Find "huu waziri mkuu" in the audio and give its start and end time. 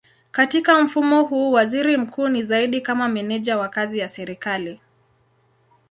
1.23-2.27